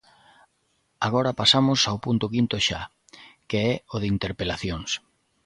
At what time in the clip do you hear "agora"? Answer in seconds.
1.07-1.37